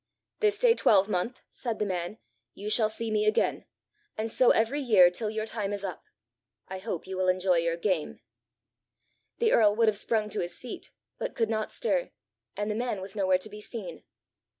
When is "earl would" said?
9.51-9.87